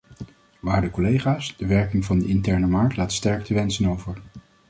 Waarde 0.59 0.89
collega's, 0.89 1.55
de 1.57 1.65
werking 1.65 2.05
van 2.05 2.19
de 2.19 2.25
interne 2.25 2.67
markt 2.67 2.95
laat 2.97 3.11
sterk 3.13 3.43
te 3.43 3.53
wensen 3.53 3.87
over. 3.87 4.17